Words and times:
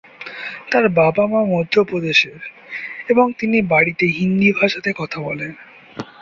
তার 0.71 0.89
বাবা-মা 0.97 1.41
মধ্যপ্রদেশের 1.45 2.39
এবং 3.09 3.25
তিনি 3.39 3.61
বাড়িতে 3.67 4.05
হিন্দি 4.07 4.51
ভাষাতে 4.51 4.89
কথা 4.95 5.19
বলেন। 5.21 5.51